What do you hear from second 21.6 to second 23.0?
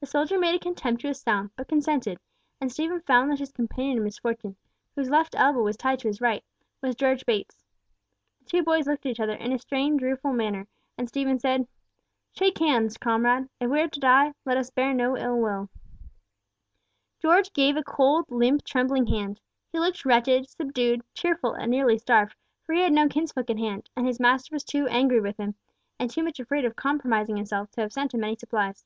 nearly starved, for he had